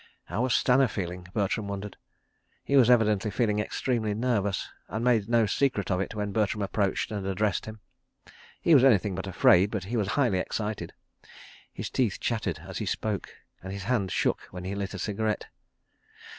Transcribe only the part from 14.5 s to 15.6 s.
he lit a cigarette.